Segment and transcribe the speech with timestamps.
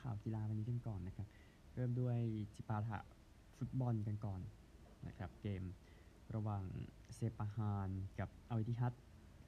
[0.00, 1.26] ข่าวกีฬาวันนี้กันก่อนนะครับ
[1.74, 2.18] เริ่มด้วย
[2.54, 2.98] จิปาถะ
[3.58, 4.40] ฟุตบอลกันก่อน
[5.06, 5.62] นะครับ เกม
[6.34, 6.64] ระหว่าง
[7.14, 8.94] เซปาฮานกับอัลอิตติฮัด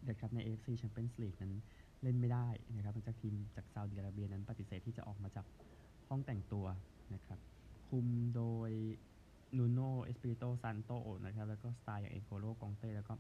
[0.09, 1.53] นะครับใน AFC Champions League นั้น
[2.03, 5.47] เล่นไม่ได้นะครับหลังจากทีมจากซาอุดิอาระเบียนั้นปฏิเสธที่จะออกมาจาก
[6.09, 6.67] ห้องแต่งตัว
[7.15, 7.39] นะครับ
[7.89, 8.07] คุม
[8.37, 8.71] โดย
[9.57, 10.93] นูโนเอสปิริโตซันโต
[11.27, 13.15] นะครับ แล้วก็สตาร์อย่างเอ็นโกโลก็องเต้ แล้วก็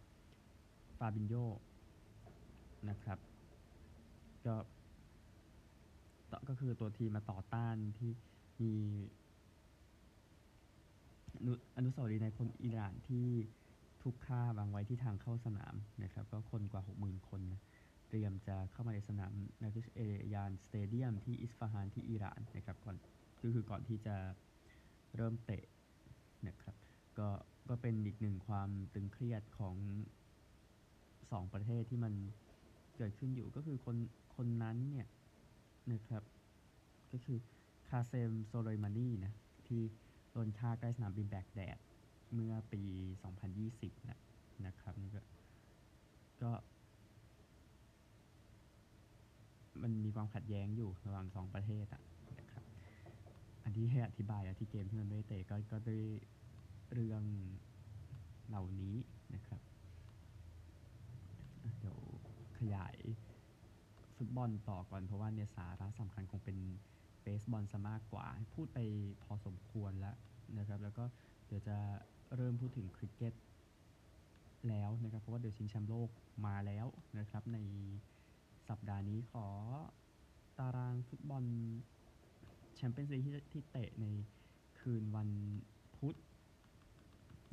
[0.98, 1.34] ฟาบินโย
[2.88, 3.18] นะครับ
[4.46, 4.54] ก็
[6.48, 8.10] ก็คือตัวทีมมาต่อต้านที่
[8.60, 8.74] มี
[11.34, 13.26] อนุอนุสาวรีย์ในคนอิหร่านที่
[14.02, 17.60] ถูกฆ่าวางไว้ที่ทางเข้าสนามนะครับ ก็คนกว่า 60,000 คนนะ
[18.08, 20.00] เตรียมจะเข้ามาในสนามนาทิชเอ
[20.34, 22.96] ยานสเตเดียมที่อิสฟาฮานที่อิหร่านนะครับก่อน
[23.40, 24.16] ก็คือก่อนที่จะ
[25.16, 25.64] เริ่มเตะ
[26.48, 26.76] นะครับ
[27.18, 27.28] ก็
[27.68, 29.76] ก็เป็นอีกหนึ่งความตึงเครียดของ
[31.30, 32.14] สองประเทศที่มัน
[32.96, 33.96] เกิดขึ้นอยู่ก็คือคน
[34.36, 35.06] คนนั้นเนี่ย
[35.92, 36.22] นะครับ
[37.12, 37.38] ก็คือ
[37.88, 39.32] คาเซมโซโลยมานีนะ
[39.66, 39.82] ที่
[40.30, 41.78] โดนฆ่าใกล้สนามบินแบกแดด
[42.34, 42.82] เมื่อปี
[43.44, 44.18] 2020 นะ
[44.66, 45.20] นะครับนี่ก็
[46.42, 46.50] ก็
[49.82, 52.02] มันมีความขัดแย้งอยู่ระหว่างสองประเทศอะ
[52.38, 52.64] นะครับ
[53.64, 56.02] อันที่ให้อธิบายอะที่เกมที่มันไม่ได้เตะก็ก็ด้วย
[56.92, 57.22] เรื่อง
[58.48, 58.96] เหล่านี้
[59.34, 59.60] นะครับ
[61.62, 61.98] อะเดี๋ยว
[62.58, 62.96] ขยาย
[64.16, 66.58] ฟุต บอลต่อก่อนเพราะว่าเนี่ยสาระสำคัญคงเป็น
[67.22, 68.78] เบสบอลซะมากกว่า พูดไป
[69.24, 70.16] พอสมควรแล้ว
[70.58, 71.04] นะครับ แล้วก็
[71.46, 71.76] เดี๋ยวจะ
[72.36, 73.34] เริ่มพูดถึงคริกเก็ต
[74.68, 76.10] แล้วนะครับ เพราะว่าเดี๋ยวชิงแชมป์โลก
[76.46, 76.86] มาแล้ว
[77.18, 77.58] นะครับ ใน
[78.68, 79.46] สัปดาห์นี้ขอ
[80.58, 81.44] ตารางฟุตบอล
[82.74, 84.06] แชมเปี้ยนส์ลีกที่ที่เตะใน
[84.78, 85.30] คืนวัน
[85.96, 86.16] พุธ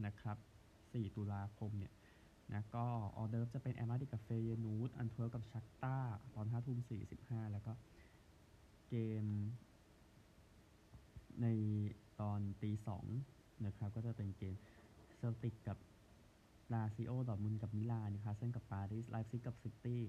[0.05, 0.38] นะครับ
[0.77, 1.94] 4 ตุลาคมเนี่ย
[2.53, 2.85] นะก็
[3.17, 5.97] ออเดิร์ฟจะเป็นแอตมาดริดกับเฟเยนูร์ดแอนต์เวิร์ปกับชัคตาร์
[6.35, 6.79] ตอน5ทุ่ม
[7.15, 7.73] 45 แล้วก็
[8.89, 9.25] เกม
[11.42, 11.47] ใน
[12.21, 13.05] ตอนตีสอง
[13.65, 14.55] นะครับ ก็จะเป็นเกม
[15.17, 15.77] เซลติกกับ
[16.73, 20.02] ลาซิโอดอร์ทมุนด์กับมิลานนิวคาเซิลกับปารีสไลป์ซิกกับซิตี้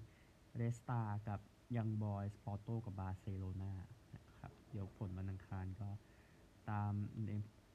[0.57, 1.41] เรดสตาร์กับ
[1.77, 3.73] ยังบอยส์ปอร์โตกับบาร์เซโลนา
[4.15, 5.89] นะครับ เดี๋ยวผลวันอังคารก็
[6.71, 6.93] ตาม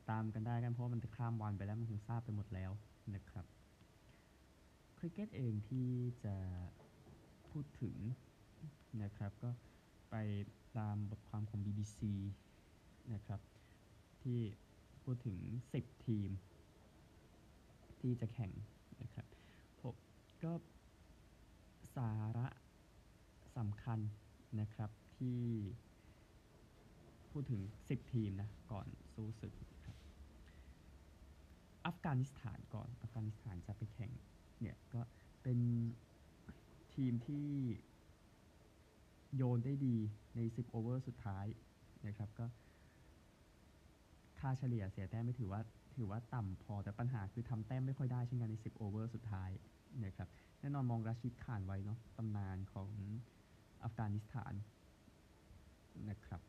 [0.09, 2.71] ตามกันได้กันเพราะว่ามันจะข้ามวันไปแล้วมันคงทราบไปหมดแล้ว
[3.15, 3.45] นะครับ
[5.03, 5.89] คริกเก็ตเองที่
[6.25, 6.35] จะ
[7.49, 7.95] พูดถึง
[9.03, 9.51] นะครับ ก็
[10.11, 10.15] ไป
[10.77, 11.99] ตามบทความของ BBC
[13.13, 13.39] นะครับ
[14.21, 14.39] ที่
[15.03, 15.37] พูดถึง
[15.73, 16.29] 10 ทีม
[17.99, 18.51] ที่จะแข่ง
[19.01, 19.25] นะครับ
[19.81, 19.95] ผม
[20.43, 20.53] ก็
[21.95, 22.47] สาระ
[23.57, 23.99] สำคัญ
[24.59, 25.41] นะครับที่
[27.31, 29.53] พูดถึง 10 ทีมนะ ก่อนสู้ศึก
[29.85, 29.97] ครับ
[31.85, 34.13] อัฟกานิสถานก่อน อัฟกานิสถานจะไปแข่ง
[34.61, 35.01] เนี่ยก็
[35.43, 35.59] เป็น
[36.95, 37.47] ทีมที่
[39.35, 39.95] โยนได้ดี
[40.35, 41.45] ใน 10 โอเวอร์สุดท้าย
[42.07, 42.45] นะครับก็
[44.39, 45.61] ค่าเฉลี่ยเสียแต้มไม่ถือว่า
[45.97, 49.49] ถือว่าต่ำพอแต่ปัญหาคือทำแต้มไม่ค่อยได้เช่นกันใน 10 โอเวอร์สุดท้าย
[50.05, 50.27] นะครับ
[50.59, 52.89] แน่นอนมองราชิดขานไว้เนาะตำนานของ
[53.83, 54.53] อัฟกานิสถาน
[56.09, 56.41] นะครับ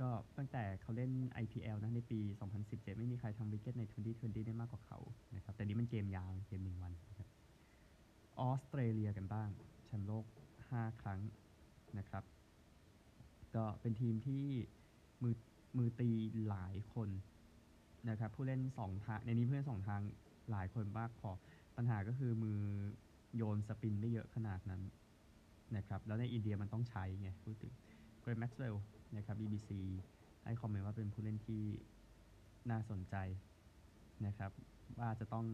[0.00, 1.12] ก็ตั้งแต่เขาเล่น
[1.42, 2.20] IPL นะในปี
[2.58, 4.98] 2017 ไม่มีใครทำวิกเก็ตใน 2020 ได้มากกว่าเขา
[5.36, 7.15] นะครับแต่นี้มันเกมยาวเกมหนึ่งวันนะ
[8.40, 9.48] ออสเตรเลียกันบ้าง
[9.86, 10.24] แชมป์โลก
[10.64, 11.20] 5 ครั้ง
[11.98, 12.24] นะครับ
[13.56, 14.44] ก็เป็นทีมที่
[15.22, 15.34] มือ
[15.78, 16.10] มือตี
[16.48, 17.08] หลายคน
[18.08, 20.00] นะครับ ผู้เล่น 2 ทาง ในนี้เพื่อนสองทาง
[20.50, 21.30] หลายคนมากพอ
[21.76, 22.60] ปัญหาก็คือมือ
[23.36, 24.82] โยนสปินไม่เยอะขนาดนั้น
[25.76, 27.72] นะครับ แล้วในอินเดียมันต้องใช้ไงพูดถึง
[28.20, 28.84] เกรแม็กซ์เวลล์
[29.16, 29.70] นะครับ BBC
[30.44, 31.64] ให้คอมเมนต์ว่าเป็นผู้เล่นที่
[32.70, 33.16] น่าสนใจ
[34.26, 34.50] นะครับ
[34.98, 35.46] ว่าจะต้อง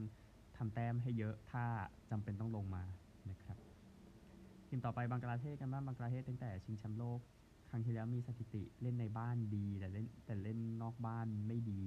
[0.65, 1.65] ทำแต้มให้เยอะถ้า
[2.11, 2.85] จำเป็นต้องลงมา
[3.31, 3.57] นะครับ
[4.69, 7.21] ทีมต่อไปบังกลาเทศกันบ้างบังกลาเทศตั้งแต่ชิงแชมป์โลก
[7.71, 11.83] ครั้งที่แล้วมีสถิติเล่นในบ้านดี แต่เล่นแต่เล่นนอกบ้านไม่ดี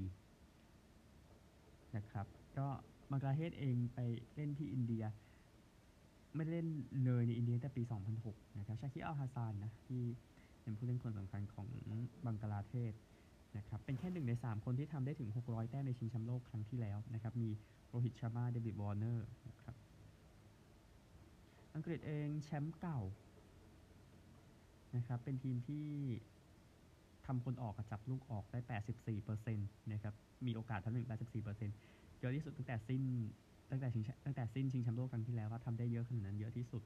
[1.95, 2.27] นะครับ
[2.57, 2.67] ก็
[3.11, 3.99] บังกลาเทศเองไป
[4.35, 5.03] เล่นที่อินเดีย
[6.35, 6.67] ไม่เล่น
[7.05, 7.83] เลยในอินเดียตั้งแต่ปี
[8.19, 10.01] 2006 นะครับชาคิอัลฮาซานนะที่
[10.63, 11.67] เป็นผู้เล่นคนสำคัญของ
[12.25, 12.93] บังกลาเทศ
[13.57, 17.49] นะครับเป็นแค่หนึ่งใน 3 คนที่ทำได้ถึง 600 แต้มในชิงแชมป์โลกครั้งที่แล้วนะครับมี
[17.89, 19.75] โรฮิตชาร์มาเดวิดวอร์เนอร์นะครับ
[21.75, 22.99] อังกฤษเองแชมป์เก่า
[24.95, 25.87] นะครับเป็นทีมที่
[27.25, 28.59] ทำคนออกกับจับลูกออกได้
[29.25, 29.55] 84%
[29.91, 30.13] นะครับ
[30.47, 31.11] มีโอกาสทำได้ถึง
[31.81, 33.03] 84%เยอะที่สุดตั้งแต่สิ้น
[33.69, 36.83] ตั้งแต่ชิงตั้งแต่สิ้นชิงแชมป์โลกครั้งที่แล้วว่าทำได้เยอะขนาดนั้นเยอะที่สุด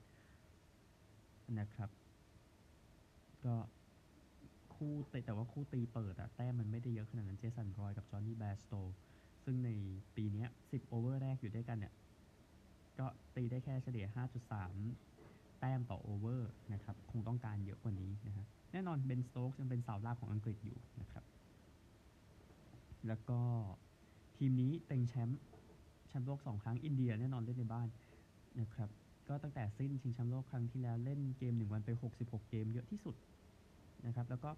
[1.60, 1.90] นะครับ
[3.46, 3.56] ก็
[4.80, 8.74] คู่แต่แต่ว่าคู่ตีเปิดอะแต้มมันไม่ได้เยอะขนาดนั้นเจสันรอยกับจอนนี่แบร์สโตว์
[9.44, 9.70] ซึ่งใน
[10.16, 11.94] ปีนี้10 over แรกอยู่ด้วยกันเนี่ย
[13.00, 13.06] ก็
[13.36, 14.06] ตีได้แค่เฉลี่ย
[14.84, 21.24] 5.3 แต้มต่อ over นะครับ คงต้องการเยอะกว่านี้นะครับแน่นอนเบนสโตกส์ยังเป็นเสาหลักของอังกฤษอยู่นะครับ
[23.08, 23.40] แล้วก็
[24.38, 25.40] ทีมนี้เต็งแชมป์
[26.08, 27.88] แชมป์โลกสองครั้งอินเดียแน่นอนเล่นในบ้าน
[28.60, 28.90] นะครับ
[29.28, 31.90] ก็ตั้งแต่สิ้นชิงแชมป์โลกครั้งที่แล้วเล่นเกมหนึ่งวันไป
[32.20, 33.16] 66 เกมเยอะที่สุด
[34.06, 34.50] นะครับ แล้วก็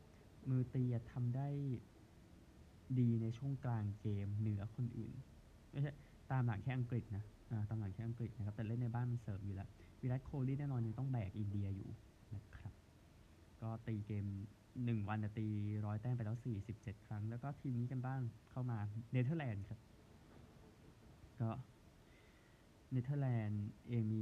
[0.50, 1.48] มือตีอะทำได้
[3.00, 5.14] ดีในช่วงกลางเกมเหนือคนอื่น
[5.72, 5.92] ไม่ใช่
[6.32, 7.24] ตามหลังแค่อังกฤษนะ
[7.70, 9.70] ตามหลังแค่อังกฤษนะครับ แต่เล่นในบ้านมันเสริมอยู่แล้ว
[10.02, 11.90] วิรัตโคลีแน่นอนยังต้องแบกอินเดียอยู่
[12.36, 12.74] นะครับ
[13.62, 14.26] ก็ตีเกม
[14.68, 15.48] 1 วันน่ะตี
[15.86, 16.38] ร้อยแต้มไปแล้ว
[16.72, 18.22] 47 ครั้ง แล้วก็ทีมนี้กันบ้าง
[18.52, 18.78] เข้ามา
[19.12, 19.80] เนเธอร์แลนด์ครับ
[21.42, 21.50] ก็
[22.92, 24.22] เนเธอร์แลนด์เองมี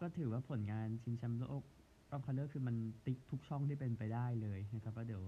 [0.00, 1.62] ก็ถือว่าผลงานชิงแชมป์โลก
[2.10, 2.76] รอบคัดเลือกคือมัน
[3.06, 5.22] ติ๊กทุกช่องที่เป็นไปได้เลยนะครับแล้วเดี๋ยว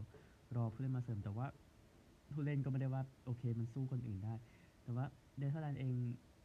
[0.56, 1.46] รอผู้เล่นมาเสริมแต่ว่า
[2.34, 4.34] ผู้เล่นก็ไม่ได้ว่าโอเคมันสู้คนอื่นได้
[4.82, 5.06] แต่ว่า
[5.38, 5.94] เนเธอร์แลนด์เอง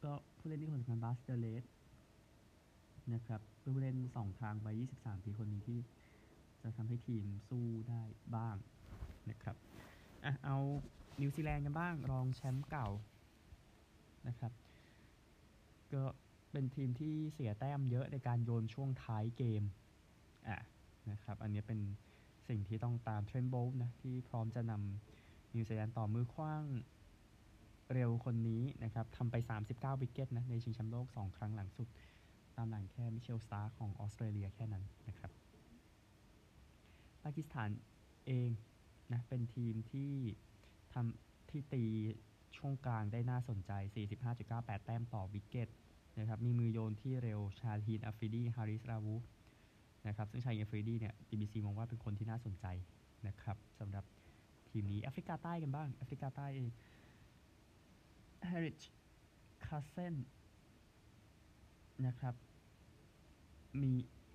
[0.04, 1.64] ก็ผู้เล่นที่คนสำคัญบาสเดอลีเด
[3.14, 5.80] นะครับเป็นผู้เล่นสองทางไป 23 ปีคนนี้ที่
[6.62, 8.02] จะทำให้ทีมสู้ได้
[8.36, 8.56] บ้าง
[9.30, 9.56] นะครับ
[10.26, 10.58] อะเอา
[11.22, 12.88] นิวซีแลนด์กันบ้างรองแชมป์เก่า
[14.28, 14.52] นะครับ
[15.94, 16.04] ก็
[16.52, 19.64] เป็นทีมที่เสียแต้มเยอะในการโยนช่วงท้ายเกม
[20.50, 20.60] อะ
[21.12, 21.80] นะครับ อันนี้เป็น
[22.50, 26.64] สิ่งที่ต้องตามเทรนต์โบลต์นะที่พร้อมจะนำนิวซีแลนด์ต่อมือคว้าง
[27.94, 29.36] เร็วคนนี้นะครับทำไป
[29.70, 31.88] 39 wicket นะในชิงแชมป์โลก 2 ครั้งหลังสุด
[32.56, 35.32] ตามหลังแค่มิตเชลสตาร์กของออสเตรเลียแค่นั้นนะครับ
[37.24, 37.70] ปากีสถาน
[38.28, 38.50] เอง
[39.12, 40.12] นะเป็นทีมที่
[40.94, 41.84] ทำที่ตี
[42.58, 43.72] ช่วงกลางได้น่าสนใจ
[44.30, 45.70] 45.98 แต้มต่อวิกเก็ต
[46.20, 49.16] นะครับมีมือโยนที่เร็วชาลีนอัฟริดีฮาริสราวู
[50.08, 52.66] นะครับซึ่งชาลีนอัฟริดีเนี่ย BBC มองว่าเป็นคนที่น่าสนใจ
[53.28, 54.06] นะครับสำหรับ
[54.70, 56.68] ทีมนี้แอฟริกาใต้กันบ้างแอฟริกาใต้เอง
[58.50, 58.82] ฮริช
[59.66, 60.16] คาเซน
[62.08, 62.36] นะครับ
[63.82, 63.92] มี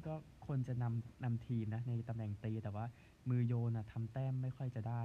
[0.07, 0.15] ก็
[0.47, 2.85] คนจะนำนำทีมนะ ในตำแหน่งตีแต่ว่า
[3.29, 5.03] มือโยนอะทำแต้มไม่ค่อยจะได้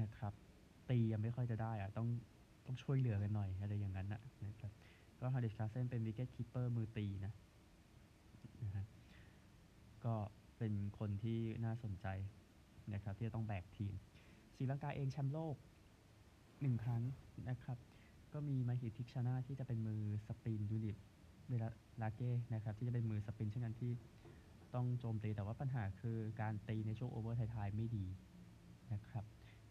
[0.00, 0.32] นะครับ
[0.90, 2.08] ตียังไม่ค่อยจะได้อะต้อง
[2.66, 4.72] ต้องช่วยเหลือกันหน่อยอะไรอย่างนั้นนะนะครับ
[5.20, 7.32] ก็ฮาริสคาเซนเป็น wicket keeper มือตีนะ
[8.64, 8.84] นะฮะ
[10.04, 10.14] ก็
[10.60, 12.06] เป็นคนที่น่าสนใจ
[12.94, 13.94] นะครับที่จะต้องแบกทีม
[14.56, 15.56] ศรีลังกาเองแชมป์โลก
[16.62, 17.02] หนึ่งครั้ง
[17.48, 17.78] นะครับ
[18.32, 20.96] ก็มีมาฮิทิกชานาที่จะเป็นมือ spin ดูนิต
[21.50, 21.68] เวลา
[22.02, 23.92] ลาเก้นะครับที่จะเป็นมือ spin เช่นกันที่
[24.74, 28.06] ต้องโจมตีแต่ว่าปัญหาคือการตีในช่วง over ท้ายๆไม่ดี
[28.92, 29.24] นะครับ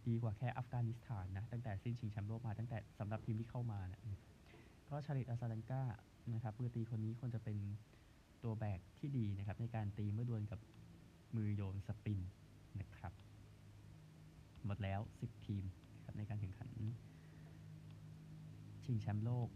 [0.07, 4.19] ดีกว่าแค่อัฟกานิสถานนะ ตั้งแต่สิ้นชิงแชมป์โลกมาตั้งแต่สำหรับทีมที่เข้ามานะ
[4.89, 5.83] ก็ชาลิตอาซาลังกา
[6.33, 7.57] นะครับมือตีคนนี้ควรจะเป็น
[8.44, 10.59] ตัวแบกที่ดีนะครับในการตีเมื่อดวลกับ
[11.36, 12.19] มือโยน spin
[12.80, 13.14] นะครับ
[14.66, 15.64] หมดแล้ว 10 ทีม
[16.04, 16.70] ครับในการแข่งขัน
[18.84, 19.50] ชิงแชมป์โลก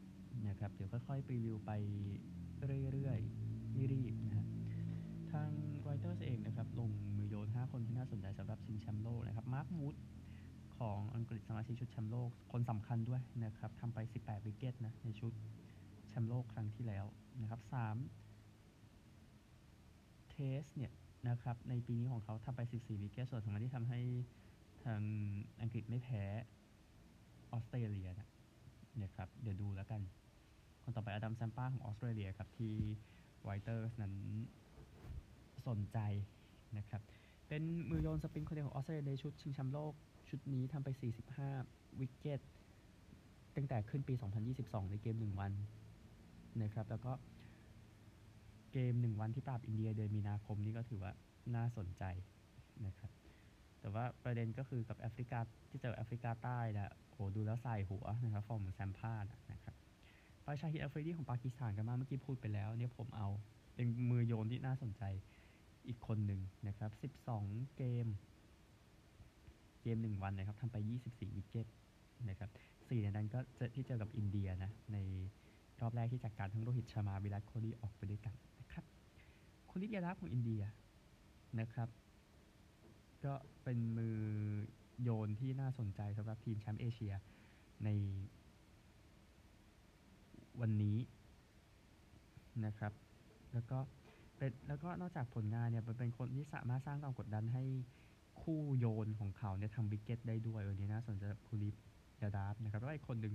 [0.48, 1.72] นะครับ เดี๋ยวค่อยๆรีวิวไป
[2.94, 4.48] เรื่อยๆไม่รีบนะฮะ
[5.32, 5.50] ทาง
[5.88, 9.96] รอยเตอร์เองนะครับ ลงมือโยน 5 คนที่น่าสนใจสำหรับชิงแชมป์โลกนะครับมาร์ควูด
[10.78, 15.34] ของอังกฤษสมาชิกชุดแชมป์โลก คนสำคัญด้วยนะครับทำไป 18 wicket นะในชุด
[16.10, 17.06] แชมป์โลกครั้งที่แล้ว
[17.42, 17.72] นะครับ3
[20.32, 20.92] test เนี่ย
[21.30, 24.00] นะครับ ในปีนี้ของเขาทำไป 14 wicket ส่วนสำคัญที่ทำให้
[24.86, 25.02] ทาง
[25.62, 26.24] อังกฤษไม่แพ้
[27.52, 28.30] ออสเตรเลียนะ
[29.04, 30.02] นะครับ เดี๋ยวดูแล้วกัน
[30.84, 32.74] คนต่อไปอดัมแซมป้าของออสเตรเลียครับ ที่
[33.44, 34.14] รอยเตอร์นั้น
[35.68, 35.98] สนใจ
[36.78, 37.02] นะครับ
[37.48, 39.94] เป็นมือโยน spin คนเดียวของออสเตรเลียในชุดชิงแชมป์โลก
[40.30, 40.90] ชุดนี้ทำไป
[41.46, 42.40] 45 wicket
[43.56, 44.14] ตั้งแต่ขึ้นปี
[44.54, 45.52] 2022 ในเกม 1 วัน
[46.62, 47.12] นะครับ แล้วก็
[48.74, 51.12] เกม1วันที่ปราบอินเดียเดือนมีนาคมนี้ก็ถือว่า
[51.56, 52.04] น่าสนใจ
[52.86, 53.12] นะครับ
[53.80, 55.40] แต่ว่าประเด็นก็คือกับแอฟริกา
[55.70, 59.76] ที่เจอแอฟริกาใต้นะโอ้ดูแล้วส่ายหัวนะครับฟอร์มเหมือนแซมพาดนะครับ
[60.44, 63.28] ไปชาฮิดอัฟริดีของปากีสถานกันบ้างเมื่อกี้พูดไปแล้วเนี่ยผมเอา
[63.76, 65.04] เป็นมือโยนที่น่าสนใจ
[65.88, 66.92] อีกคนหนึ่งนะครับ
[67.26, 68.08] 12 เกม
[69.82, 70.78] เกม 1 วันนะครับทำไป
[71.08, 71.68] 24 wicket
[72.30, 72.50] นะครับ
[72.90, 73.40] สี่ในนั้นก็
[73.76, 74.98] ที่เจอกับอินเดียนะ ใน
[75.82, 78.36] รอบแรกที่จากการทั้งโรหิตชามาวิรัตโคลีออกไปด้วยกัน
[79.76, 80.64] คุณลิดยาลาฟของอินเดีย
[81.60, 81.90] นะครับ
[83.26, 84.18] ก็เป็นมือ
[85.02, 87.14] โยนที่น่าสนใจสำหรับทีมแชมป์เอเชีย
[87.86, 87.90] ใน
[90.62, 90.98] วันนี้
[92.66, 92.94] นะครับ
[93.54, 93.80] แล้วก็
[94.38, 97.64] เป็นแล้วก็นอกจากผลงานเนี่ยมันเป็นคนที่สามารถสร้างความกดดันให้
[98.42, 101.70] คู่โยนของเขาเนี่ยทำวิกเก็ตได้ด้วยวันนี้น่าสนใจภูริ
[102.22, 103.34] ยาดาฟนะครับแล้วอีกคนหนึ่ง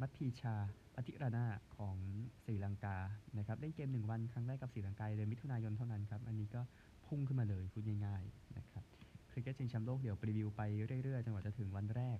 [0.00, 0.54] มัทธีชา
[0.94, 1.96] ปาธิรานาของ
[2.44, 2.96] ศรีลังกา
[3.38, 6.60] นะครับเล่นเกมหนึ่งวันครั้งแรกกับศรีลังกาเดือนมิถุนายนเท่านั้นครับ อันนี้ก็
[7.06, 8.84] พุ่งขึ้นมาเลยพูดง่ายๆนะครับ
[9.30, 10.60] คริกเก็ตชิงแชมป์โลกเดี๋ยวรีวิวไป
[11.04, 12.18] เรื่อยๆจนกว่าจะถึงวันแรก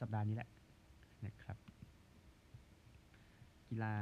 [0.00, 0.48] สัปดาห์นี้แหละ
[1.26, 1.56] นะครับ
[3.68, 3.94] กีฬา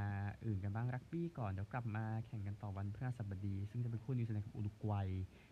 [0.46, 5.08] อื่นกันบ้างรักบี้ก่อนเดี๋ยวกลับมาแข่งกันต่อวันพฤหัสบดี ซึ่งจะเป็นคู่นิวซีแลนด์กับอุรุกวัย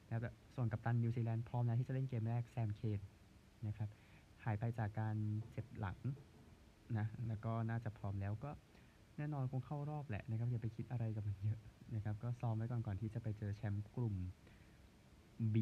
[0.06, 0.22] นะครับ
[0.54, 3.00] ส่วนกัปตันนิวซีแลนด์พร้อมแล้วที่จะเล่นเกมแรกแซมเคน
[3.66, 3.88] นะครับ
[4.44, 5.16] หายไปจากการ
[5.52, 5.98] เจ็บหลัง
[6.98, 8.50] นะแล้วก็น่าจะพร้อมแล้วก็
[9.16, 11.58] แน่นอนคงเข้ารอบแหละนะครับอย่าไปคิดอะไรกับมันเยอะ
[11.94, 14.16] นะครับก็ซ้อมไว้ก่อนก่อนที่จะไปเจอแชมป์กลุ่ม
[15.54, 15.56] B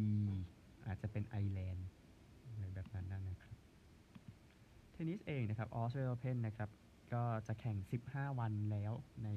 [0.86, 1.88] อาจจะเป็นไอร์แลนด์
[2.50, 3.54] อะไรแบบนั้นนะครับ
[4.92, 6.70] เทนนิสเองนะครับออสเตรเลียเพนนะครับ
[7.14, 7.76] ก็จะแข่ง
[8.08, 8.92] 15 วันแล้ว
[9.24, 9.28] ใน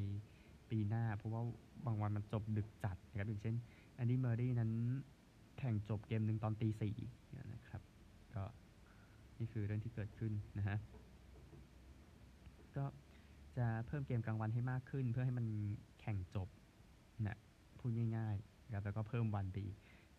[0.70, 1.42] ปีหน้า เพราะว่า
[1.86, 3.56] บางวันมันจบดึกจัดนะครับอย่างเช่น
[3.96, 4.72] แอนดี้เมอร์รี่นั้น
[5.58, 6.96] แข่งจบเกมหนึ่งตอนตีสี่
[7.38, 7.55] นะ
[9.40, 10.78] นี่คือเรื่องที่เกิดขึ้นนะฮะ
[12.78, 12.86] ก็
[13.58, 15.46] จะเพิ่มเกมกลางวันให้มากขึ้น เพื่อให้มัน
[16.02, 16.50] แข่งจบ
[17.28, 17.38] นะ
[17.80, 19.78] พูดง่ายๆนะครับแล้วก็เพิ่มวันไปอีก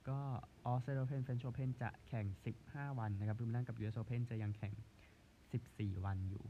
[0.08, 0.18] ก็
[0.66, 2.26] Australian Open French Open จะแข่ง
[2.62, 4.74] 15 วันนะครับวิมเบิลดันกับ US Open จะยังแข่ง
[5.40, 6.44] 14 วันอยู่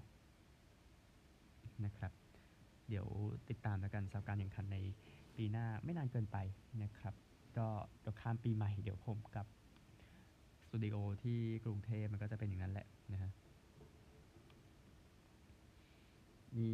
[1.85, 2.13] นะครับ
[2.89, 3.07] เดี๋ยว
[3.49, 4.79] ติดตามแล้วกันสำหรับการแข่งขันใน
[5.37, 6.37] ปีหน้าไม่นานเกินไป
[6.83, 7.15] นะครับ
[7.59, 7.67] ก็
[8.01, 9.47] เดี๋ยวข้ามปีใหม่เดี๋ยวผมกับ
[10.77, 13.31] ตูดิโอที่กรุงเทพมันก็จะเป็นอย่างนั้นแหละนะฮะ
[16.59, 16.73] มี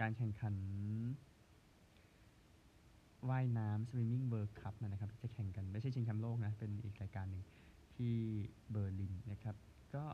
[0.00, 0.54] การแข่งขัน
[3.30, 7.44] ว่ายน้ำ Swimming World Cup นะครับที่จะแข่งกัน ไม่ใช่ชิงแชมป์โลกนะ เป็นอีกรายการหนึ่ง
[7.96, 8.14] ที่
[8.70, 9.56] เบอร์ลินนะครับ
[9.94, 10.04] ก็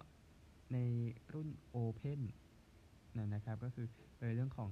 [0.73, 0.79] ใน
[1.35, 2.21] รุ่น Open
[3.19, 4.71] นะนะครับ ก็คือเป็นเรื่องของ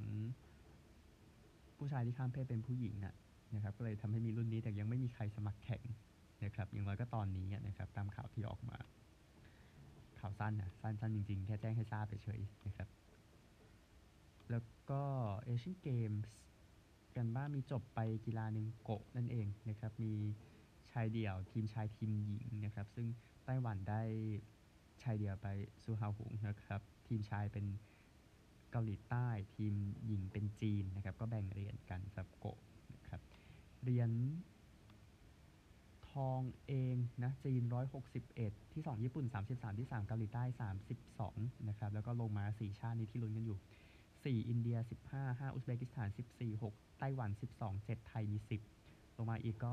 [1.77, 3.15] ผู้ชายที่ข้ามเพศเป็นผู้หญิงนะ
[3.55, 5.83] นะครับ ก็เลยทำให้มีรุ่นนี้แต่ยังไม่มีใครสมัครแข่ง
[6.45, 8.79] นะครับอย่างน้อยก็ตอนนี้นะครับตามข่าวที่ออกมา
[10.21, 12.89] ข่าวสั้นนะสั้นๆจริงๆ แค่แจ้งให้ทราบเฉยๆนะครับ
[14.51, 15.03] แล้วก็
[15.45, 16.37] เอเชียนเกมส์
[17.17, 20.13] กันบ้างมีจบไปกีฬาหนึ่งโกะนั่นเองนะครับ มี
[20.93, 23.07] ชายเดี่ยวทีมชายทีมหญิงนะครับ ซึ่ง
[23.45, 24.03] ไต้หวันได้
[25.03, 25.47] ชายเดี่ยวไป
[25.83, 27.67] ซูฮาหงนะครับ ทีมชายเป็น
[28.71, 29.75] เกาหลีใต้ทีม
[30.07, 32.59] หญิงเป็นจีนนะครับ ก็แบ่งเรียญกันสำหรับโกะ
[32.95, 33.21] นะครับ
[33.83, 34.11] เหรียญ
[36.31, 37.63] องเองนะจีน
[38.19, 40.43] 161 ที่ 2 ญี่ปุ่น 33 ที่ 3 เกาหลีใต้
[41.05, 43.59] 32 นะครับ แล้วก็ลงมา 4 ชาตินี้ที่ลุ้นกันอยู่
[44.43, 46.09] 4 อินเดีย 15 5 อุซเบกิสถาน
[46.39, 48.39] 14 6 ไต้หวัน 12 7 ไทยมี
[48.79, 49.73] 10 ลงมาอีกก็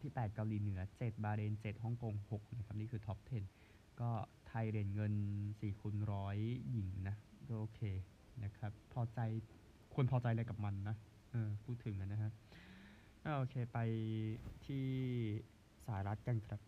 [0.00, 3.18] ที่ 8 เกาหลีเหนือ 7 บาเรน 7 ฮ่องกง 6 นะครับ นี่คือท็อป
[3.60, 4.10] 10 ก็
[4.48, 5.14] ไทยเหรียญเงิน
[5.48, 6.36] 4คูณร้อย
[6.70, 7.16] หญิงนะ
[7.48, 7.80] ก็โอเค
[8.44, 9.20] นะครับ พอใจ
[9.94, 10.96] ควรพอใจอะไรกับมันนะ
[11.30, 12.30] เออ พูดถึงนะฮะ
[13.38, 13.78] โอเค ไป
[14.66, 14.86] ที่
[15.86, 16.60] สหรัฐกันครับ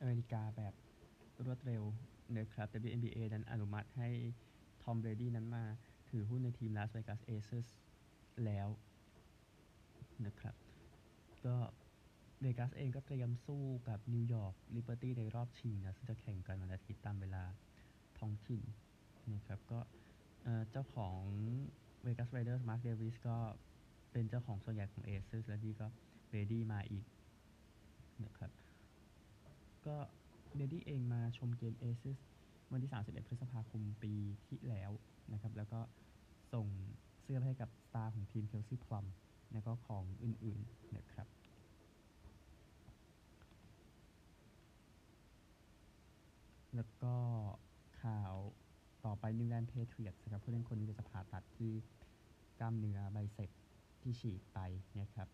[0.00, 0.74] อเมริกาแบบ
[1.44, 1.82] รวดเร็ว
[2.38, 4.08] นะครับ WNBA นั้นอนุมัติให้
[4.82, 5.64] ทอมเบรดี้นั้นมา
[6.10, 7.66] ถือหุ้นในทีม Las Vegas Aces
[8.44, 8.68] แล้ว
[10.26, 10.54] นะครับ
[11.46, 11.56] ก็
[12.40, 17.44] เวกัสเองก็เตรียมสู้กับ New York Liberty ในรอบชิงนะซึ่งจะแข่งกันวันอาทิตย์ตามเวลา
[18.18, 18.62] ท้องถิ่น
[19.34, 19.80] นะครับ ก็
[20.70, 21.20] เจ้าของ
[22.06, 23.36] Vegas Raiders Mark Davis ก็
[24.14, 25.86] เป็นเจ้าของส่วนใหญ่ของ Aces และนี่ก็
[26.30, 27.04] เบรดี้มาอีก
[28.24, 28.50] นะครับ
[29.86, 29.96] ก็
[30.56, 32.18] เบรดี้เองมาชมเกม Aces
[32.72, 34.12] วันที่ 31 พฤษภาคมปี
[34.46, 34.90] ที่แล้ว
[35.32, 35.80] นะครับ แล้วก็
[36.52, 36.66] ส่ง
[37.22, 39.06] เสื้อให้กับสตาร์ของทีม Kelsey Plum
[39.52, 41.28] แล้วก็ของอื่นๆนะครับ
[46.76, 47.14] แล้วก็
[48.02, 48.34] ข่าว
[49.04, 51.72] ต่อไป New England Patriots นะครับผู้เล่นคนนี้จะผ่าตัดที่
[52.60, 53.50] กล้ามเนื้อ bicep
[54.04, 54.58] ที่ฉีกไป
[55.00, 55.28] นะครับ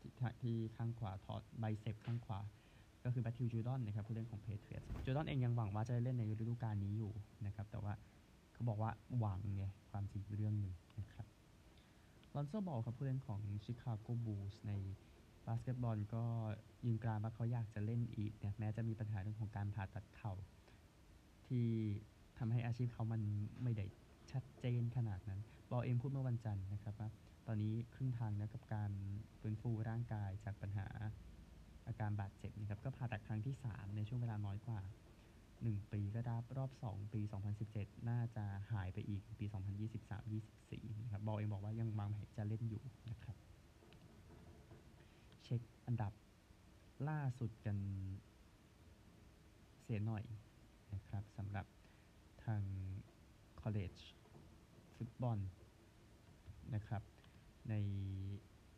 [0.00, 0.10] ที่
[0.42, 2.40] ที่ข้างขวาถอด bicep ข้างขวา
[3.04, 7.12] ก็คือแมทธิวจูดอนนะครับผู้เล่นของ Patriots จูดอนเองยังหวังว่าจะได้เล่นในฤดูกาลนี้อยู่
[7.46, 7.92] นะครับ แต่ว่า
[8.52, 11.26] เขาบอกว่าหวังไงความจริงเรื่องหนึ่งนะครับ
[12.34, 14.72] ลอนโซบอลครับผู้เล่นของชิคาโกบูลส์ใน
[15.46, 16.24] บาสเกตบอลก็
[16.86, 20.32] ยืนกรานว่าเขาอยากจะเล่นอีกนะแม้จะมีปัญหาเรื่องของการผ่าตัดเข่า
[21.46, 21.66] ที่
[22.38, 23.22] ทำให้อาชีพเขามัน
[23.62, 23.86] ไม่ได้
[24.30, 27.08] ชัดเจนขนาดนั้น บอลเองพูดเมื่อวันจันทร์นะครับว่า
[27.46, 28.90] ตอนนี้ครึ่งทางแล้วกับการ
[29.40, 30.86] ฟื้นฟูร่างกายจากปัญหา
[31.86, 34.80] อาการบาดเจ็บนะครับก็ผ่าตัดครั้งที่ 3 ในช่วงเวลาน้อยกว่า
[35.36, 37.20] 1 ปีก็ได้รอบ 2 ปี
[37.64, 39.46] 2017 น่าจะหายไปอีกปี
[40.24, 43.36] 2023-24นะครับบอลเองบอกว่ายังวางแผนจะเล่นอยู่นะครับ
[45.42, 46.12] เช็คอันดับ
[47.08, 47.76] ล่าสุดกัน
[49.82, 50.24] เสียหน่อย
[50.94, 51.66] นะครับสำหรับ
[52.44, 52.62] ทาง
[53.60, 54.00] college
[54.96, 55.38] ฟุตบอล
[56.74, 57.02] นะครับ
[57.68, 57.74] ใน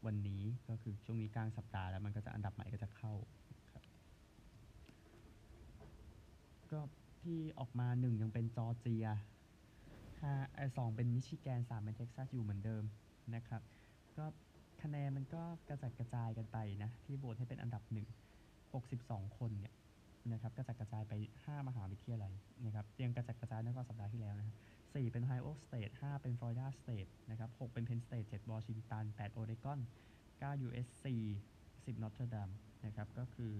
[0.06, 3.12] วันนี้ก็คือช่วงนี้กลางสัปดาห์แล้วมันก็จะอันดับใหม่ก็จะเข้า
[3.70, 3.82] ครับ
[6.72, 6.80] ก็
[7.20, 9.06] ที่ออกมาหนึ่งยังเป็นจอร์เจีย
[10.20, 12.84] ห้าไอสองเป็นมิชิแกนสามเป็นเท็กซัสอยู่เหมือนเดิม
[13.34, 13.62] นะครับ
[14.16, 14.24] ก็
[14.82, 18.06] คะแนนมันก็กระจัดกระจายกันไปนะ ที่โหวตให้เป็นอันดับหนึ่ง
[18.72, 19.74] 62 คนเนี่ย
[20.32, 21.12] นะครับกระจัดกระจายไป
[21.44, 22.32] 5 มหาวิทยาลัย
[22.64, 24.56] นะครับยังกระจัดกระจายน้อยกว่าสัปดาห์ที่แล้วนะครับ
[24.94, 29.78] 4 เป็น Ohio State 5เป็น Florida State นะครับ6เป็น Penn State 7 Washington 8 Oregon
[30.30, 31.04] 9 USC
[31.64, 32.54] 10 Notre Dame
[32.86, 33.52] นะครับก็คือ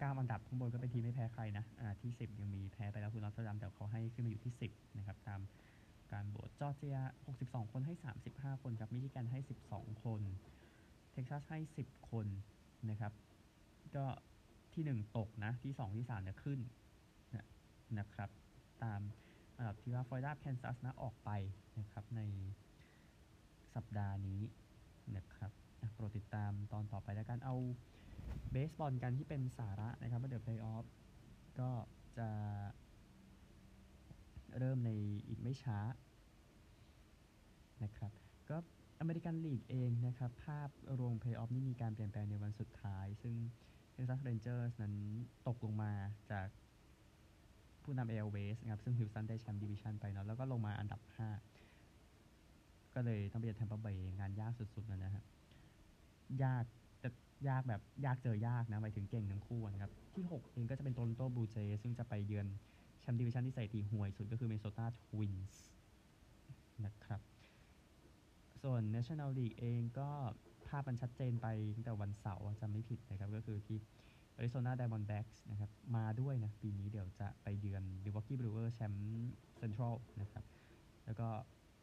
[0.00, 5.40] 9อันดับข้างบนก็เป็นทีมไม่แพ้ใครนะอ่าที่ 10 ยังมีแพ้ไปแล้วคือ Notre Dame แต่เขาให้ขึ้นมาอยู่ที่ 10นะครับตาม
[6.12, 6.98] การโหวตจอร์เจีย
[7.36, 7.94] 62 คนให้
[8.28, 9.40] 35 คนครับมิชิแกนให้
[9.72, 10.22] 12 คน
[11.12, 12.26] เท็กซัสให้ 10 คน
[12.90, 13.12] นะครับ
[13.96, 14.04] ก็
[14.74, 16.60] ที่ 1 ตกนะที่ 2 ที่ 3 เนี่ยขึ้น
[17.98, 18.30] นะครับ
[18.84, 19.00] ตาม
[19.56, 21.30] อันดับที่ว่าฟลอริดาแคนซัสนะออกไป
[21.78, 22.22] นะครับใน
[23.74, 24.42] สัปดาห์นี้
[25.16, 25.50] นะครับ
[25.94, 27.54] โปรดติดตามตอนต่อไปแล้วกันเอา
[28.50, 30.84] เบสบอลกันที่เป็นสาระนะครับว่าเด e ะเพลย์ออฟ
[31.60, 31.70] ก็
[32.18, 32.28] จะ
[34.58, 34.90] เริ่มใน
[35.28, 35.78] อีกไม่ช้า
[37.84, 38.12] นะครับ
[38.50, 38.56] ก็
[39.00, 43.34] อเมริกันลีกเองนะครับ ภาพรวมเพลย์ออฟนี่มีการเปลี่ยนแปลงในวันสุดท้าย ซึ่ง
[43.94, 44.94] Texas Rangers นั้น
[45.46, 45.92] ตกลงมา
[46.30, 46.48] จาก
[47.86, 51.00] ผู้นำ AL West นะครับซึ่งฮิวสตันได้แชมป์ดิวิชันไปเนาะแล้วก็ลงมาอันดับ
[51.94, 55.24] 5 ก็เลยต้องไปเจอแทมเปอร์เบย์งานยากสุดๆนะฮะ
[56.44, 56.64] ยาก
[57.00, 57.08] แต่
[57.48, 62.46] ยากแบบยากเจอยากนะหมายถึงเก่งทั้งคู่นะครับ ที่ 6 เองก็จะเป็นโตรอนโตบลูเจส์ซึ่งจะไปเยือน
[63.00, 65.62] แชมป์ดิวิชันที่สถิติห่วยสุดก็คือเม n โซตาทวินส์
[66.84, 67.20] นะครับ
[68.62, 70.10] ส่วน National League เองก็
[70.68, 73.78] ภาพมันชัดเจนไปตั้งแต่วันเสาร์อะจำไม่ผิดนะครับ ก็คือที่
[74.36, 80.44] อาริโซนาไดมอนด์แบ็กส์นะครับมาด้วยนะ ปีนี้เดี๋ยวจะไปเยือนมิลวอกี้บรูเวอร์สแชมป์เซ็นทรัลนะครับ
[81.04, 81.28] แล้วก็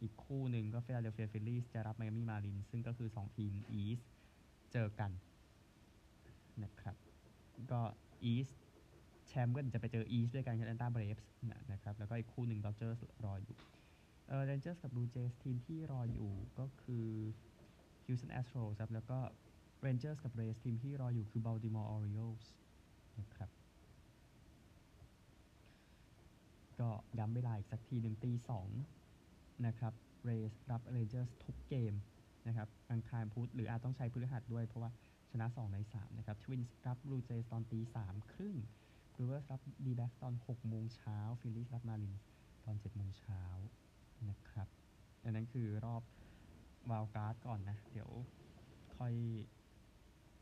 [0.01, 3.99] อีกคู่หนึ่งก็ฟิลาเดลเฟียฟิลลีส์จะรับไมอามี่มาร์ลินส์ ซึ่งก็คือ 2 ทีม East
[4.73, 5.11] เจอกัน
[6.63, 6.95] นะครับ
[7.71, 7.81] ก็
[8.23, 8.47] East
[9.27, 11.29] แชมป์ก็จะไปเจอ East ด้วยกันกับแอตแลนตาเบรฟส์
[11.71, 13.57] นะครับ แล้วก็อีกคู่หนึ่งดอเจอร์สรออยู่
[14.27, 17.07] เออเรนเจอร์สกับบลูเจส์ทีมที่รออยู่ก็คือ
[18.05, 19.19] ฮิวสตันแอสโตรส์ครับแล้วก็
[19.85, 22.45] Rangers กับ Rays ทีมที่รออยู่คือ Baltimore Orioles
[23.19, 23.49] นะครับ
[26.79, 28.67] ก็ย้ำเวลาอีกสักทีหนึ่งตีสอง
[29.65, 29.93] นะครับ
[30.27, 31.93] Rays รับ Rangers ทุกเกม
[32.47, 34.91] นะครับ อังคารพุธหรืออาจต้องใช้พฤหัสด้วยเพราะว่า
[35.31, 38.55] ชนะ 2 ใน 3 นะครับ Twins รับ Blue Jays ตอนตีสามครึ่ง
[39.13, 42.23] Brewers รับ D-backs ตอน6โมงเช้า Phillies รับ Marlins
[42.65, 43.43] ตอน7โมงเช้า
[44.29, 44.67] นะครับ
[45.23, 46.03] อันนั้นคือรอบ
[46.91, 48.09] วาลการ์ดก่อนนะ เดี๋ยว
[48.97, 49.13] ค่อย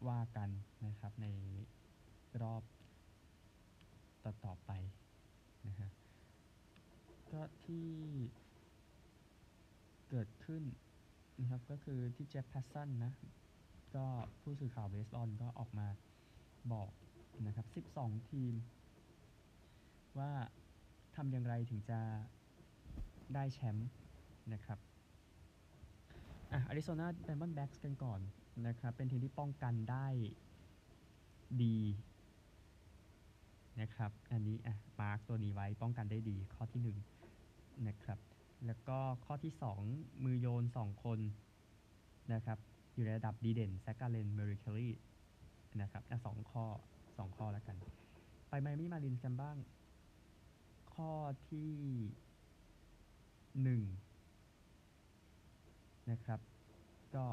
[0.07, 0.49] ว่ากัน
[0.85, 1.27] นะครับใน
[2.41, 2.63] รอบ
[4.23, 4.71] ต่อตอๆไป
[5.67, 5.89] นะฮะ
[7.31, 7.87] ก็ที่
[10.09, 10.63] เกิดขึ้น
[11.41, 13.13] นะครับก็คือที่เจฟแพสซันนะ
[13.95, 14.05] ก็
[14.41, 15.87] ผู้สื่อข่าวเบสบอลก็ออกมา
[16.73, 16.91] บอก
[17.47, 17.65] นะครับ
[17.97, 18.53] 12 ทีม
[20.19, 20.31] ว่า
[21.15, 21.99] ทำอย่างไรถึงจะ
[23.35, 23.89] ได้แชมป์
[24.53, 24.79] นะครับ
[26.51, 28.21] อะอาริโซนาไดมอนด์แบ็กส์กันก่อน
[28.67, 30.07] นะครับเป็นทีมที่ป้องกันได้
[31.63, 31.77] ดี
[33.81, 36.97] นะครับอันนี้อะมาร์กตัวนี้ไว้ป้องกันได้ดีข้อที่หนึ่ง
[37.87, 38.19] นะครับ
[38.65, 39.81] แล้วก็ข้อที่สอง
[40.23, 41.19] มือโยนสองคน
[42.33, 42.57] นะครับ
[42.93, 44.93] อยู่ในระดับดีเด่นแซกกาเลนเมริเคลลี่
[45.81, 46.65] นะครับอะสองข้อ
[47.17, 47.77] สองข้อแล้วกัน
[48.49, 49.57] ไปไมมี่มารินกันบ้าง
[50.93, 51.11] ข้อ
[51.49, 51.71] ที่
[53.63, 53.81] หนึ่ง
[56.11, 56.39] นะครับ
[57.15, 57.25] ก็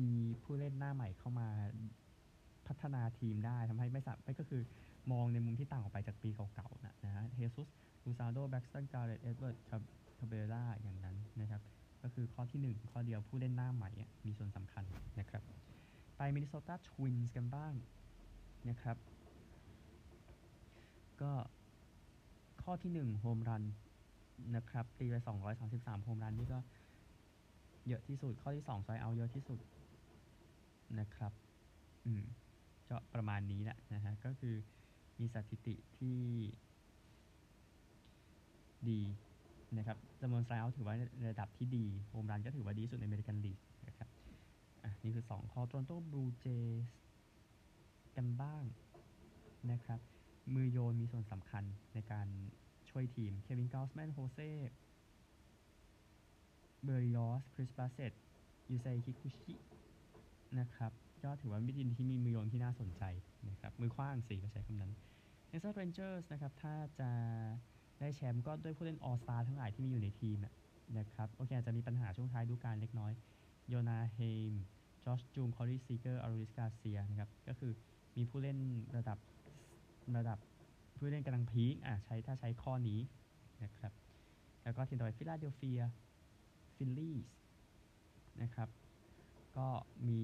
[0.00, 0.10] มี
[0.42, 1.48] ผู้เล่นหน้าใหม่เข้ามา
[2.66, 4.62] พัฒนาทีมได้ทำให้ไม่สับไม่ก็คือ
[5.12, 7.68] มองในมุมที่ต่างออกไปจากปีเก่าๆนะนะฮะเฮซุส
[8.04, 9.56] ลูซาโดแบร็กซ์ตันการ์เรตเอ็ดเวิร์ด
[10.18, 11.62] คาเบรราอย่างนั้นนะครับ
[12.02, 14.84] ก็คือข้อที่ 1 ข้อเดียวผู้เล่นหน้าใหม่อะมีส่วนสำคัญ
[15.20, 15.42] นะครับ
[16.16, 17.72] ไปมินนิโซตาทวินส์กันบ้าง
[18.68, 18.96] นะครับ
[21.22, 21.32] ก็
[22.62, 23.64] ข้อที่1โฮมรัน
[24.56, 25.14] นะครับตีไป
[25.60, 26.58] 233โฮมรันนี่ก็
[27.88, 29.58] เยอะที่สุดข้อที่2ซอยเอาเยอะที่สุด
[31.00, 31.32] นะครับ
[32.06, 32.22] อืม
[32.88, 34.54] ก็ประมาณนี้แหละนะฮะ ก็คือ
[35.20, 36.18] มีสถิติที่
[38.90, 39.00] ดี
[39.78, 44.08] นะครับจำนวนไซเอาถือว่าในระดับที่ดีโฮมรันก็ถือว่าดีสุดในอเมริกันลีกนะครับ
[44.82, 46.84] อะ นี่คือ 2 ข้อ t o r o n t o Blue Jays
[48.16, 48.64] กันบ้าง
[49.70, 50.00] นะครับ
[50.54, 52.28] มือโยนมีส่วนสำคัญในการ
[52.90, 54.50] ช่วยทีม เควินก อสแมน โฮเซ่
[56.84, 58.12] เบอริออส คริสบาเซต
[58.70, 59.54] ยูไซคิคุชิ
[60.60, 60.92] นะครับ
[61.24, 63.04] ก็ถือว่าเป็นทีมที่มีมือโยนที่น่าสนใจ
[63.48, 64.92] นะครับมือขว้างสี่ก็ใช้คำนั้น
[65.52, 67.10] n e x t Rangers นะครับถ้าจะ
[68.00, 70.38] ได้แชมป์ก็ด้วยผู้เล่น all-star ทั้งหลายที่มีอยู่ในทีม
[70.98, 73.12] นะครับโอเคอาจจะมีปัญหาช่วงท้ายฤดูกาลเล็กน้อย
[73.68, 74.18] โจนาห์ไฮ
[74.52, 74.54] ม์
[75.04, 77.72] จอชจุงคอรีซีเกอร์อาโดลิสการ์เซียนะครับก็คือ
[78.16, 78.58] มีผู้เล่น
[78.96, 79.18] ระดับ
[80.16, 80.38] ระดับ
[80.96, 83.00] ผู้เล่นกำลัง peak อะใช้ถ้าใช้ข้อนี้
[83.64, 83.92] นะครับ
[84.62, 85.80] แล้วก็ทีมต่อไปฟิลาเดลเฟีย
[86.76, 87.18] ฟิลลีส์
[88.42, 88.68] นะครับ
[89.58, 89.68] ก็
[90.08, 90.22] มี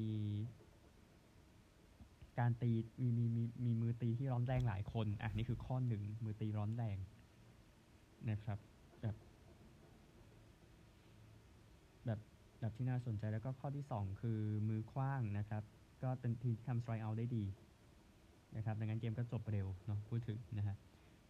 [2.39, 6.99] การตีมีมีมีมีมือตีที่ร้อนแรงหลายคนอะนี่คือข้อหนึ่งมือตีร้อนแรง
[8.31, 8.59] นะครับ
[9.03, 9.17] แบบ
[12.05, 12.19] แบบ
[12.61, 15.63] แบบที่น่าสนใจแล้วก็ข้อที่สองคือมือขว้างนะครับ
[16.03, 17.45] ก็เป็นทีมที่ทำ strikeout ได้ดี
[18.57, 20.77] นะครับดังนั้นเกมก็จบเร็วเนาะพูดถึงนะฮะ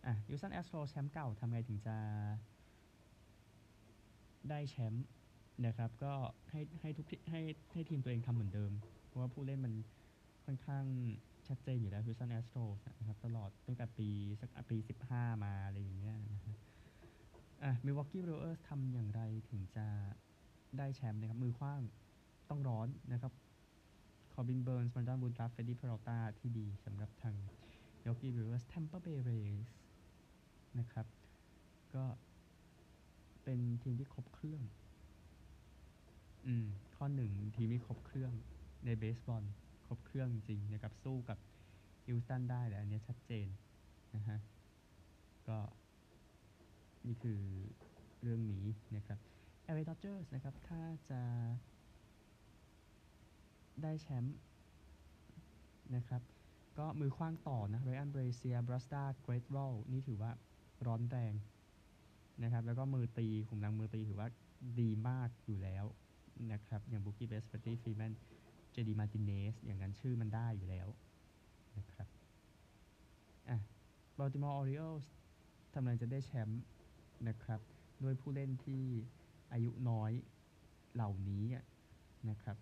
[0.07, 1.97] อะฮิวสตันแอสโตรส์แชมป์เก่าทำไงถึงจะ
[4.51, 5.07] ได้แชมป์
[5.67, 6.13] นะครับ ก็
[6.51, 7.41] ให้ให้ทุกให้
[7.73, 8.73] ให้ทีมตัวเองทำเหมือนเดิม
[9.07, 9.75] เพราะว่าผู้เล่นมัน
[10.45, 10.85] ค่อนข้าง
[11.49, 14.09] ชัดเจนอยู่แล้ว Houston Astros นะครับ ตลอดตั้งแต่ปี
[14.41, 14.77] สักปี
[15.11, 16.57] 15 มาอะไรอย่างเงี้ยนะฮะ
[17.63, 19.87] อะ Milwaukee Brewers ทำอย่างไรถึงจะ
[20.79, 21.81] ได้แชมป์นะครับ มือคว้าง
[22.51, 23.33] ต้องร้อนนะครับ
[24.33, 27.35] Corbin Burns Brandon Wood รับ Freddie Peralta ที่ดีสำหรับทาง
[28.01, 29.69] Milwaukee Brewers Tampa Bay Rays
[30.79, 31.07] นะครับ
[31.95, 32.05] ก็
[33.45, 34.63] เป็นทีมที่ครบเครื่อง
[36.47, 38.33] อืม ข้อหนึ่งทีมที่ครบเครื่อง
[38.85, 39.45] ในเบสบอล
[39.87, 41.39] ครบเครื่องจริงนะครับสู้กับ
[42.07, 43.49] ฮิลตันได้แต่อันนี้ชัดเจน
[44.17, 44.39] นะฮะ
[45.49, 45.59] ก็
[47.07, 47.41] นี่คือ
[48.23, 49.19] เรื่องนี้นะครับ
[49.75, 51.23] LA Dodgers นะครับ ถ้าจะ
[53.83, 54.39] ได้แชมป์
[55.97, 56.23] นะครับ
[56.79, 59.59] ก็มือขว้างต่อนะไรอันเบรเซียร์บรัสดาร์เกรเทอรอล
[59.93, 60.33] นี่ถือว่า
[60.87, 61.35] ร้อนแรง
[62.43, 64.29] นะครับ แล้วก็มือตีขุมกำลังมือตีถือว่า
[64.81, 65.85] ดีมากอยู่แล้ว
[66.53, 68.13] นะครับอย่างมูคกี้เบตส์เฟรดดี้ฟรีแมน
[68.73, 70.89] เจดีมาร์ติเนซอย่างนั้นชื่อมันได้อยู่แล้ว
[71.79, 72.09] นะครับ
[73.49, 73.59] อะ
[74.19, 75.11] บัลติมอร์ออริโอลส์
[75.75, 76.63] ทำไมจะได้แชมป์
[77.29, 77.61] นะครับ
[78.03, 78.85] ด้วยผู้เล่นที่
[79.53, 80.13] อายุน้อย
[80.95, 81.45] เหล่านี้
[82.31, 82.57] นะครับ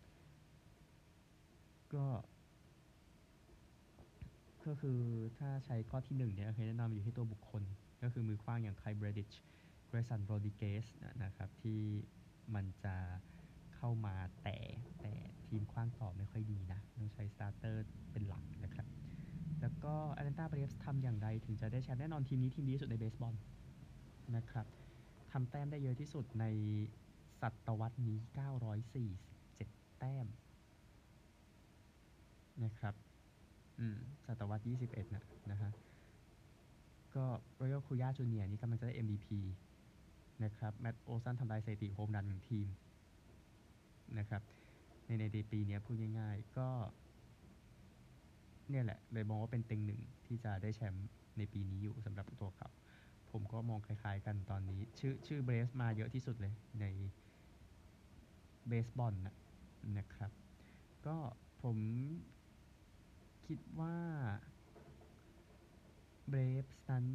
[1.95, 2.07] ก็
[4.67, 5.01] ก็คือ
[5.39, 7.63] ถ้าใช้ข้อที่หนึ่งเนี่ยเคยแนะนำอยู่ที่ตัวบุคคล
[8.03, 9.31] ก็คือมือขว้างอย่างไคล์แบรดิช
[9.87, 10.85] เกรย์สันโรดริเกซ
[11.25, 11.81] นะครับ ที่
[12.55, 12.97] มันจะ
[13.87, 14.57] เข้ามาแต่
[15.01, 15.13] แต่
[15.47, 18.87] ทีมขว้างต่อไม่ค่อยดีนะต้องใช้ starter เป็นหลักนะครับ
[19.61, 23.35] แล้วก็แอตแลนตาเบรฟส์ทำอย่างไรถึงจะได้แชมป์แน่นอนทีมนี้ทีมดีที่สุดในเบสบอล
[24.37, 24.67] นะครับ
[25.33, 26.45] ทำแต้มได้เยอะที่สุดใน
[27.41, 28.19] ศตวรรษนี้
[29.09, 30.27] 947 แต้ม
[32.65, 32.95] นะครับ
[33.79, 33.97] อืม
[34.27, 35.71] ศตวรรษ 21 นะ นะฮะ
[37.15, 37.25] ก็
[37.61, 39.29] โรนัลด์อคูญาจูเนียร์นี่กำลังจะได้ MVP
[40.45, 42.69] นะครับ แมตต์โอซันทำลายสถิติโฮมรันของทีม
[44.19, 44.43] นะครับ
[45.07, 46.69] ในในปีนี้พูดง่ายๆ ก็
[48.71, 51.07] เนี่ยแหละเลยมองว่าเป็นเต็งหนึ่งที่จะได้แชมป์
[51.39, 52.69] ในปีนี้อยู่สำหรับตัวเขา
[53.31, 56.85] ผมก็มองคล้ายๆกันตอนนี้ ชื่อชื่อเบรสมาเยอะที่สุดเลยใน
[58.69, 59.35] เบสบอลนะ
[59.99, 60.33] นะครับ
[61.07, 61.17] ก็
[61.63, 61.79] ผม
[63.47, 63.97] คิดว่า
[66.29, 67.07] เบรฟส์นั้น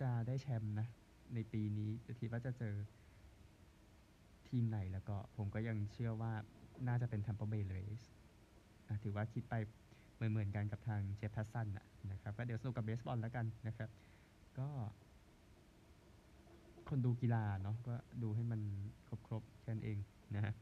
[0.00, 0.86] จะได้แชมป์นะ
[1.34, 2.74] ในปีนี้จะคิดว่าจะเจอ
[4.48, 6.32] ทีมไหนแล้วก็ผมก็ยังเชื่อว่า
[6.88, 8.02] น่าจะเป็น Tampa Bay Rays
[9.02, 9.54] ถือว่าคิดไป
[10.14, 11.66] เหมือนๆกันกับทางเจฟพัสซัน
[12.10, 13.90] นะครับ ก็เดี๋ยวสนุกกับเบสบอลแล้วกันนะครับ
[14.58, 14.68] ก็
[16.88, 18.60] คนดูกีฬาเนาะก็ดูให้มัน
[19.28, 19.98] ครบๆแค่นั้นเอง
[20.34, 20.54] นะฮะ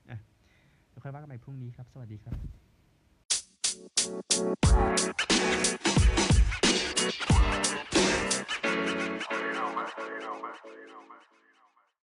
[0.89, 2.37] เดี๋วค่อยว่ากันใหม่พรุ่งนี้ครับ สวัสดีครับ